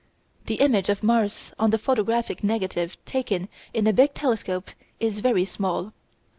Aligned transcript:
The 0.47 0.55
image 0.55 0.89
of 0.89 1.03
Mars 1.03 1.51
on 1.59 1.69
the 1.69 1.77
photographic 1.77 2.43
negative 2.43 2.97
taken 3.05 3.49
in 3.71 3.85
a 3.85 3.93
big 3.93 4.15
telescope 4.15 4.71
is 4.99 5.19
very 5.19 5.45
small. 5.45 5.93